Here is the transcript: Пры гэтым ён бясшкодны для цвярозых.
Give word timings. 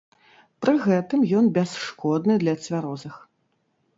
Пры 0.65 0.73
гэтым 0.85 1.19
ён 1.41 1.51
бясшкодны 1.57 2.37
для 2.45 2.55
цвярозых. 2.63 3.15